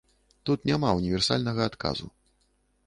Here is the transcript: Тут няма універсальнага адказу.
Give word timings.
Тут 0.49 0.63
няма 0.69 0.93
універсальнага 1.01 1.61
адказу. 1.73 2.13